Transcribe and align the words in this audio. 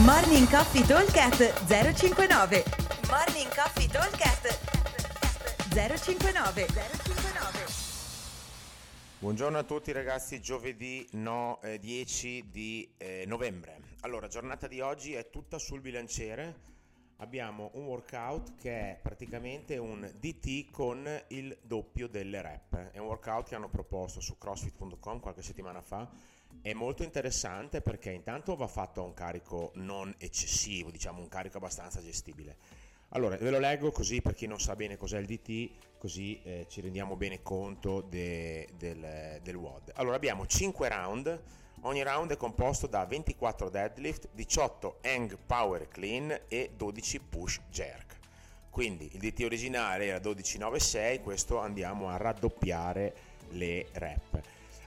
Morning 0.00 0.48
Coffee 0.48 0.86
Talkcast 0.86 1.66
059 1.66 2.64
Morning 3.10 3.54
Coffee 3.54 3.86
Talkcast 3.86 4.58
059 5.68 6.66
059 6.66 7.64
Buongiorno 9.18 9.58
a 9.58 9.62
tutti 9.64 9.92
ragazzi, 9.92 10.40
giovedì 10.40 11.06
no, 11.12 11.60
eh, 11.60 11.78
10 11.78 12.48
di 12.50 12.90
eh, 12.96 13.24
novembre. 13.26 13.80
Allora, 14.00 14.28
giornata 14.28 14.66
di 14.66 14.80
oggi 14.80 15.12
è 15.12 15.28
tutta 15.28 15.58
sul 15.58 15.82
bilanciere. 15.82 16.70
Abbiamo 17.18 17.70
un 17.74 17.84
workout 17.84 18.54
che 18.56 18.70
è 18.70 18.98
praticamente 19.00 19.76
un 19.76 20.10
DT 20.18 20.70
con 20.70 21.06
il 21.28 21.54
doppio 21.60 22.08
delle 22.08 22.40
rep. 22.40 22.92
È 22.92 22.98
un 22.98 23.08
workout 23.08 23.46
che 23.46 23.56
hanno 23.56 23.68
proposto 23.68 24.22
su 24.22 24.38
crossfit.com 24.38 25.20
qualche 25.20 25.42
settimana 25.42 25.82
fa. 25.82 26.08
È 26.60 26.72
molto 26.72 27.02
interessante 27.02 27.80
perché 27.80 28.10
intanto 28.10 28.54
va 28.56 28.66
fatto 28.66 29.00
a 29.00 29.04
un 29.04 29.14
carico 29.14 29.72
non 29.74 30.14
eccessivo, 30.18 30.90
diciamo 30.90 31.20
un 31.20 31.28
carico 31.28 31.56
abbastanza 31.56 32.02
gestibile. 32.02 32.56
Allora, 33.10 33.36
ve 33.36 33.50
lo 33.50 33.58
leggo 33.58 33.90
così 33.90 34.22
per 34.22 34.34
chi 34.34 34.46
non 34.46 34.60
sa 34.60 34.74
bene 34.74 34.96
cos'è 34.96 35.18
il 35.18 35.26
DT, 35.26 35.98
così 35.98 36.40
eh, 36.42 36.66
ci 36.68 36.80
rendiamo 36.80 37.16
bene 37.16 37.42
conto 37.42 38.00
de, 38.00 38.68
del, 38.76 39.40
del 39.42 39.56
WOD. 39.56 39.92
Allora, 39.94 40.16
abbiamo 40.16 40.46
5 40.46 40.88
round 40.88 41.40
Ogni 41.84 42.04
round 42.04 42.30
è 42.30 42.36
composto 42.36 42.86
da 42.86 43.04
24 43.06 43.68
deadlift, 43.68 44.28
18 44.32 44.98
hang 45.02 45.36
power 45.44 45.88
clean 45.88 46.42
e 46.46 46.70
12 46.76 47.20
push 47.20 47.60
jerk. 47.70 48.18
Quindi 48.70 49.10
il 49.12 49.18
DT 49.18 49.42
originale 49.42 50.06
era 50.06 50.18
12,96, 50.18 51.20
questo 51.22 51.58
andiamo 51.58 52.08
a 52.08 52.16
raddoppiare 52.16 53.14
le 53.50 53.88
rep. 53.94 54.40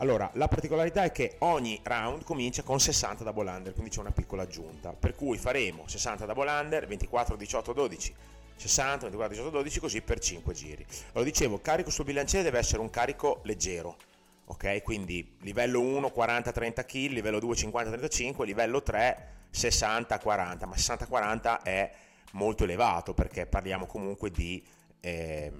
Allora, 0.00 0.30
la 0.34 0.48
particolarità 0.48 1.04
è 1.04 1.12
che 1.12 1.36
ogni 1.40 1.78
round 1.82 2.24
comincia 2.24 2.62
con 2.62 2.80
60 2.80 3.22
double 3.22 3.50
under, 3.50 3.72
quindi 3.74 3.90
c'è 3.90 4.00
una 4.00 4.12
piccola 4.12 4.42
aggiunta, 4.42 4.94
per 4.94 5.14
cui 5.14 5.36
faremo 5.36 5.86
60 5.86 6.24
double 6.24 6.50
under, 6.50 6.86
24, 6.86 7.36
18, 7.36 7.72
12, 7.74 8.14
60, 8.56 9.08
24, 9.10 9.28
18, 9.28 9.50
12, 9.50 9.80
così 9.80 10.00
per 10.00 10.18
5 10.18 10.54
giri. 10.54 10.86
Allora, 11.12 11.24
dicevo, 11.24 11.60
carico 11.60 11.90
sul 11.90 12.06
bilanciere 12.06 12.44
deve 12.44 12.58
essere 12.58 12.80
un 12.80 12.88
carico 12.88 13.40
leggero, 13.44 13.98
ok? 14.46 14.82
Quindi 14.82 15.36
livello 15.40 15.80
1 15.80 16.10
40-30 16.16 16.86
kg, 16.86 16.94
livello 17.10 17.38
2 17.38 17.54
50-35, 17.56 18.44
livello 18.44 18.82
3 18.82 19.28
60-40, 19.52 20.66
ma 20.66 20.76
60-40 20.76 21.62
è 21.62 21.92
molto 22.32 22.64
elevato 22.64 23.12
perché 23.12 23.44
parliamo 23.44 23.84
comunque 23.84 24.30
di 24.30 24.64
eh, 25.00 25.52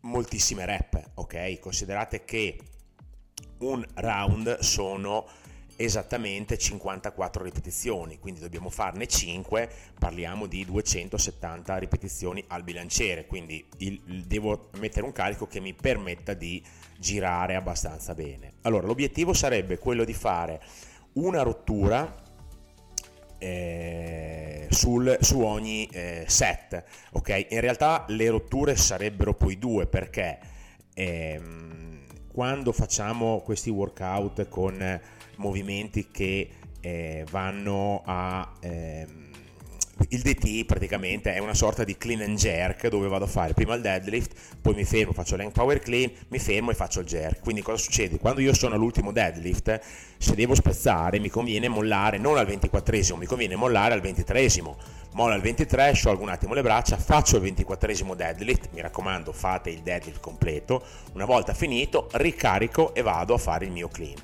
moltissime 0.00 0.66
rep, 0.66 1.10
ok? 1.14 1.60
Considerate 1.60 2.24
che 2.24 2.58
un 3.58 3.84
round 3.94 4.58
sono 4.58 5.26
esattamente 5.76 6.56
54 6.56 7.44
ripetizioni, 7.44 8.18
quindi 8.18 8.40
dobbiamo 8.40 8.70
farne 8.70 9.06
5, 9.06 9.70
parliamo 9.98 10.46
di 10.46 10.64
270 10.64 11.76
ripetizioni 11.76 12.42
al 12.48 12.62
bilanciere, 12.62 13.26
quindi 13.26 13.64
il, 13.78 14.24
devo 14.26 14.70
mettere 14.78 15.04
un 15.04 15.12
carico 15.12 15.46
che 15.46 15.60
mi 15.60 15.74
permetta 15.74 16.32
di 16.32 16.64
girare 16.98 17.54
abbastanza 17.54 18.14
bene. 18.14 18.54
Allora, 18.62 18.86
l'obiettivo 18.86 19.34
sarebbe 19.34 19.78
quello 19.78 20.04
di 20.04 20.14
fare 20.14 20.62
una 21.14 21.42
rottura 21.42 22.24
eh, 23.38 24.66
sul, 24.70 25.18
su 25.20 25.40
ogni 25.40 25.86
eh, 25.92 26.24
set, 26.26 26.84
ok? 27.12 27.46
In 27.50 27.60
realtà 27.60 28.06
le 28.08 28.30
rotture 28.30 28.76
sarebbero 28.76 29.34
poi 29.34 29.58
due 29.58 29.86
perché 29.86 30.38
ehm, 30.94 31.95
quando 32.36 32.70
facciamo 32.70 33.40
questi 33.40 33.70
workout 33.70 34.46
con 34.50 35.00
movimenti 35.36 36.10
che 36.10 36.50
eh, 36.82 37.24
vanno 37.30 38.02
a... 38.04 38.52
Ehm, 38.60 39.30
il 40.10 40.20
DT 40.20 40.66
praticamente 40.66 41.32
è 41.32 41.38
una 41.38 41.54
sorta 41.54 41.82
di 41.82 41.96
clean 41.96 42.20
and 42.20 42.36
jerk 42.36 42.88
dove 42.88 43.08
vado 43.08 43.24
a 43.24 43.28
fare 43.28 43.54
prima 43.54 43.74
il 43.74 43.80
deadlift, 43.80 44.58
poi 44.60 44.74
mi 44.74 44.84
fermo, 44.84 45.12
faccio 45.12 45.36
l'hang 45.36 45.52
power 45.52 45.78
clean, 45.78 46.10
mi 46.28 46.38
fermo 46.38 46.70
e 46.70 46.74
faccio 46.74 47.00
il 47.00 47.06
jerk. 47.06 47.40
Quindi 47.40 47.62
cosa 47.62 47.78
succede? 47.82 48.18
Quando 48.18 48.40
io 48.40 48.52
sono 48.52 48.74
all'ultimo 48.74 49.10
deadlift, 49.10 49.80
se 50.18 50.34
devo 50.34 50.54
spezzare 50.54 51.18
mi 51.18 51.30
conviene 51.30 51.68
mollare 51.68 52.18
non 52.18 52.36
al 52.36 52.46
24esimo, 52.46 53.16
mi 53.16 53.26
conviene 53.26 53.56
mollare 53.56 53.94
al 53.94 54.02
23esimo. 54.02 54.74
Mollo 55.12 55.32
al 55.32 55.40
23, 55.40 55.94
sciolgo 55.94 56.22
un 56.22 56.28
attimo 56.28 56.52
le 56.52 56.60
braccia, 56.60 56.98
faccio 56.98 57.38
il 57.38 57.54
24esimo 57.54 58.14
deadlift, 58.14 58.68
mi 58.72 58.82
raccomando 58.82 59.32
fate 59.32 59.70
il 59.70 59.80
deadlift 59.80 60.20
completo, 60.20 60.82
una 61.14 61.24
volta 61.24 61.54
finito 61.54 62.08
ricarico 62.12 62.94
e 62.94 63.00
vado 63.00 63.32
a 63.32 63.38
fare 63.38 63.64
il 63.64 63.70
mio 63.70 63.88
clean. 63.88 64.16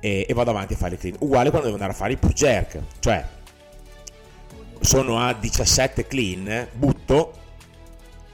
E, 0.00 0.24
e 0.26 0.32
vado 0.32 0.50
avanti 0.50 0.72
a 0.72 0.76
fare 0.76 0.94
il 0.94 1.00
clean. 1.00 1.16
Uguale 1.18 1.50
quando 1.50 1.68
devo 1.68 1.78
andare 1.78 1.92
a 1.92 2.00
fare 2.00 2.12
il 2.12 2.18
push 2.18 2.32
jerk, 2.32 2.78
cioè 3.00 3.31
sono 4.82 5.18
a 5.18 5.32
17 5.32 6.06
clean, 6.06 6.68
butto, 6.72 7.32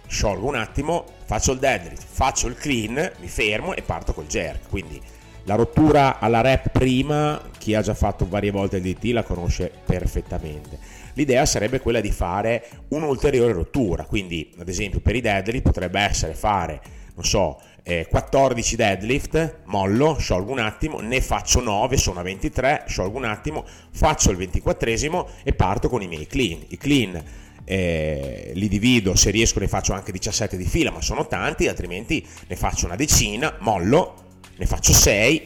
sciolgo 0.07 0.47
un 0.47 0.57
attimo, 0.57 1.05
faccio 1.25 1.53
il 1.53 1.59
deadlift, 1.59 2.05
faccio 2.09 2.49
il 2.49 2.57
clean, 2.57 3.13
mi 3.21 3.29
fermo 3.29 3.75
e 3.75 3.83
parto 3.83 4.13
col 4.15 4.27
jerk. 4.27 4.69
Quindi 4.69 5.01
la 5.45 5.55
rottura 5.55 6.19
alla 6.19 6.41
rep 6.41 6.71
prima, 6.71 7.41
chi 7.57 7.75
ha 7.75 7.83
già 7.83 7.95
fatto 7.95 8.27
varie 8.29 8.51
volte 8.51 8.77
il 8.77 8.83
DT 8.83 9.13
la 9.13 9.23
conosce 9.23 9.73
perfettamente. 9.85 10.79
L'idea 11.15 11.47
sarebbe 11.47 11.81
quella 11.81 12.01
di 12.01 12.11
fare 12.11 12.69
un'ulteriore 12.89 13.53
rottura, 13.53 14.05
quindi 14.05 14.53
ad 14.59 14.69
esempio 14.69 15.01
per 15.01 15.17
i 15.17 15.21
deadlift 15.21 15.63
potrebbe 15.63 16.01
essere 16.01 16.35
fare, 16.35 16.81
non 17.19 17.27
so, 17.27 17.61
eh, 17.83 18.06
14 18.09 18.77
deadlift, 18.77 19.62
mollo, 19.65 20.17
sciolgo 20.21 20.53
un 20.53 20.61
attimo, 20.61 21.01
ne 21.01 21.21
faccio 21.21 21.61
9, 21.61 21.97
sono 21.97 22.21
a 22.21 22.23
23, 22.23 22.84
sciolgo 22.87 23.19
un 23.19 23.25
attimo, 23.25 23.65
faccio 23.91 24.31
il 24.31 24.39
24esimo 24.39 25.27
e 25.43 25.53
parto 25.53 25.89
con 25.89 26.01
i 26.01 26.06
miei 26.06 26.29
clean. 26.29 26.65
I 26.69 26.77
clean 26.77 27.25
eh, 27.65 28.53
li 28.55 28.69
divido, 28.69 29.17
se 29.17 29.33
riesco 29.33 29.59
ne 29.59 29.67
faccio 29.67 29.95
anche 29.95 30.12
17 30.12 30.56
di 30.56 30.65
fila, 30.65 30.93
ma 30.93 31.03
sono 31.03 31.27
tanti, 31.27 31.67
altrimenti 31.67 32.25
ne 32.47 32.55
faccio 32.55 32.87
una 32.87 32.95
decina, 32.95 33.56
mollo, 33.59 34.15
ne 34.56 34.67
faccio 34.67 34.93
6, 34.93 35.45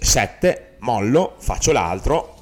7, 0.00 0.76
mollo, 0.80 1.36
faccio 1.38 1.72
l'altro 1.72 2.33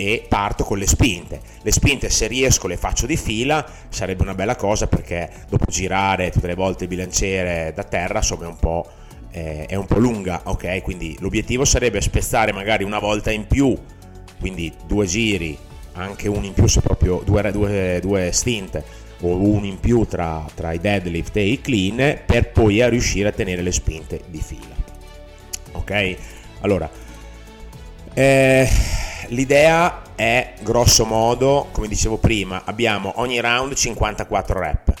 e 0.00 0.24
parto 0.26 0.64
con 0.64 0.78
le 0.78 0.86
spinte. 0.86 1.42
Le 1.60 1.70
spinte 1.70 2.08
se 2.08 2.26
riesco 2.26 2.66
le 2.66 2.78
faccio 2.78 3.04
di 3.04 3.18
fila, 3.18 3.66
sarebbe 3.90 4.22
una 4.22 4.34
bella 4.34 4.56
cosa 4.56 4.86
perché 4.86 5.30
dopo 5.50 5.66
girare 5.68 6.30
tutte 6.30 6.46
le 6.46 6.54
volte 6.54 6.84
il 6.84 6.88
bilanciere 6.88 7.72
da 7.74 7.84
terra 7.84 8.18
insomma 8.18 8.44
è 8.44 8.46
un 8.46 8.58
po' 8.58 8.88
eh, 9.30 9.66
è 9.66 9.74
un 9.74 9.84
po' 9.84 9.98
lunga, 9.98 10.40
ok? 10.44 10.80
Quindi 10.80 11.18
l'obiettivo 11.20 11.66
sarebbe 11.66 12.00
spezzare 12.00 12.50
magari 12.50 12.82
una 12.82 12.98
volta 12.98 13.30
in 13.30 13.46
più, 13.46 13.76
quindi 14.40 14.72
due 14.86 15.04
giri, 15.04 15.56
anche 15.92 16.28
uno 16.28 16.46
in 16.46 16.54
più 16.54 16.66
se 16.66 16.80
proprio 16.80 17.20
due, 17.22 17.52
due, 17.52 17.98
due 18.00 18.32
stint 18.32 18.82
o 19.20 19.36
uno 19.36 19.66
in 19.66 19.78
più 19.78 20.06
tra, 20.06 20.46
tra, 20.54 20.72
i 20.72 20.80
deadlift 20.80 21.36
e 21.36 21.44
i 21.44 21.60
clean 21.60 22.20
per 22.24 22.52
poi 22.52 22.88
riuscire 22.88 23.28
a 23.28 23.32
tenere 23.32 23.60
le 23.60 23.70
spinte 23.70 24.22
di 24.28 24.40
fila. 24.40 24.74
Ok? 25.72 26.16
Allora, 26.60 26.90
eh, 28.14 28.68
l'idea 29.30 30.02
è 30.14 30.54
grosso 30.60 31.04
modo, 31.04 31.68
come 31.72 31.88
dicevo 31.88 32.18
prima, 32.18 32.62
abbiamo 32.64 33.12
ogni 33.16 33.40
round 33.40 33.74
54 33.74 34.60
rep. 34.60 34.94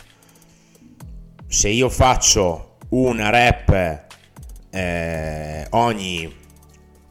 Se 1.46 1.68
io 1.68 1.88
faccio 1.88 2.76
una 2.90 3.30
rep 3.30 4.04
eh, 4.70 5.66
ogni 5.70 6.32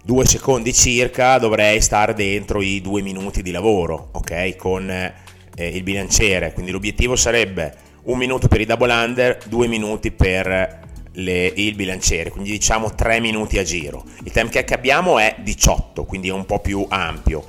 due 0.03 0.25
secondi 0.25 0.73
circa 0.73 1.37
dovrei 1.37 1.81
stare 1.81 2.13
dentro 2.13 2.61
i 2.61 2.81
due 2.81 3.01
minuti 3.01 3.41
di 3.41 3.51
lavoro, 3.51 4.09
ok? 4.13 4.55
Con 4.55 4.89
eh, 4.89 5.13
il 5.55 5.83
bilanciere, 5.83 6.53
quindi 6.53 6.71
l'obiettivo 6.71 7.15
sarebbe 7.15 7.87
un 8.03 8.17
minuto 8.17 8.47
per 8.47 8.61
i 8.61 8.65
double 8.65 8.93
under, 8.93 9.37
due 9.45 9.67
minuti 9.67 10.11
per 10.11 10.87
le, 11.13 11.51
il 11.55 11.75
bilanciere, 11.75 12.29
quindi 12.29 12.51
diciamo 12.51 12.93
tre 12.95 13.19
minuti 13.19 13.57
a 13.57 13.63
giro. 13.63 14.03
Il 14.23 14.31
time 14.31 14.49
che 14.49 14.73
abbiamo 14.73 15.19
è 15.19 15.35
18, 15.39 16.05
quindi 16.05 16.29
è 16.29 16.33
un 16.33 16.45
po' 16.45 16.59
più 16.59 16.85
ampio 16.89 17.45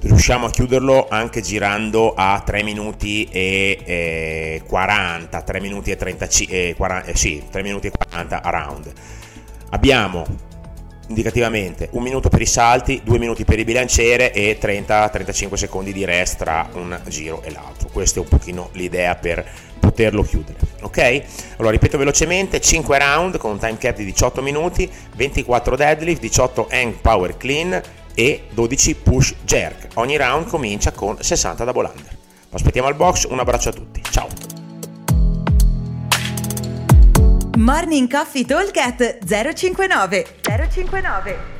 riusciamo 0.00 0.46
a 0.46 0.50
chiuderlo 0.50 1.08
anche 1.08 1.40
girando 1.40 2.14
a 2.14 2.40
3 2.44 2.62
minuti 2.62 3.24
e 3.30 3.78
eh, 3.84 4.62
40, 4.66 5.42
3 5.42 5.60
minuti 5.60 5.90
e 5.90 5.96
35, 5.96 6.68
eh, 6.68 6.74
40, 6.76 7.08
eh, 7.08 7.16
sì, 7.16 7.42
3 7.50 7.62
minuti 7.62 7.88
e 7.88 7.90
40 7.90 8.42
a 8.42 8.50
round. 8.50 8.92
Abbiamo 9.70 10.24
indicativamente 11.08 11.88
un 11.92 12.02
minuto 12.02 12.28
per 12.28 12.40
i 12.40 12.46
salti, 12.46 13.00
2 13.04 13.18
minuti 13.18 13.44
per 13.44 13.58
il 13.58 13.64
bilanciere 13.64 14.32
e 14.32 14.58
30-35 14.60 15.54
secondi 15.54 15.92
di 15.92 16.04
rest 16.04 16.38
tra 16.38 16.68
un 16.74 16.98
giro 17.08 17.42
e 17.42 17.50
l'altro. 17.50 17.88
Questa 17.92 18.20
è 18.20 18.22
un 18.22 18.28
pochino 18.28 18.70
l'idea 18.72 19.14
per 19.16 19.46
poterlo 19.78 20.22
chiudere. 20.22 20.58
Ok? 20.82 21.22
Allora 21.56 21.72
ripeto 21.72 21.98
velocemente: 21.98 22.60
5 22.60 22.98
round 22.98 23.36
con 23.38 23.52
un 23.52 23.58
time 23.58 23.78
cap 23.78 23.96
di 23.96 24.04
18 24.04 24.42
minuti, 24.42 24.88
24 25.16 25.76
deadlift, 25.76 26.20
18 26.20 26.68
hang 26.70 26.94
power 26.94 27.36
clean, 27.36 27.80
e 28.14 28.44
12 28.50 28.94
push 28.96 29.34
jerk. 29.44 29.88
Ogni 29.94 30.16
round 30.16 30.48
comincia 30.48 30.90
con 30.92 31.16
60 31.20 31.64
double 31.64 31.86
under. 31.86 32.16
Lo 32.50 32.56
aspettiamo 32.56 32.88
al 32.88 32.96
box, 32.96 33.26
un 33.28 33.38
abbraccio 33.38 33.68
a 33.68 33.72
tutti, 33.72 34.02
ciao! 34.10 34.26
Morning 37.56 38.10
Coffee 38.10 38.44
Talk 38.44 39.18
059 39.24 40.37
059 40.48 41.57